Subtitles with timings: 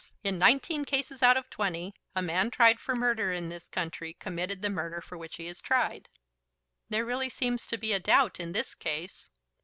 [0.23, 4.63] In nineteen cases out of twenty a man tried for murder in this country committed
[4.63, 6.09] the murder for which he is tried."
[6.89, 9.29] "There really seems to be a doubt in this case."